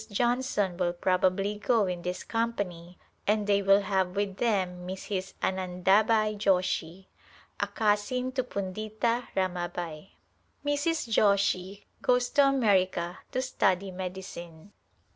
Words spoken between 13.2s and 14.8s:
to study medicine.